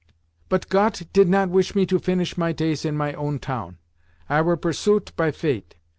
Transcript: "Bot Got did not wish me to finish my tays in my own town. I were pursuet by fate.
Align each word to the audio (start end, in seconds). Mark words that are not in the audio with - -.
"Bot 0.49 0.67
Got 0.67 1.03
did 1.13 1.29
not 1.29 1.51
wish 1.51 1.75
me 1.75 1.85
to 1.85 1.99
finish 1.99 2.35
my 2.35 2.53
tays 2.53 2.85
in 2.85 2.97
my 2.97 3.13
own 3.13 3.37
town. 3.37 3.77
I 4.27 4.41
were 4.41 4.57
pursuet 4.57 5.15
by 5.15 5.29
fate. 5.29 5.75